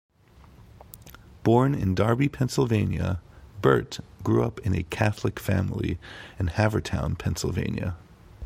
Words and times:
Born 1.43 1.75
in 1.75 1.93
Darby, 1.93 2.27
Pennsylvania, 2.27 3.21
Burt 3.61 3.99
grew 4.23 4.41
up 4.43 4.57
in 4.61 4.73
a 4.73 4.81
Catholic 4.81 5.39
family 5.39 5.99
in 6.39 6.47
Havertown, 6.47 7.19
Pennsylvania. 7.19 7.95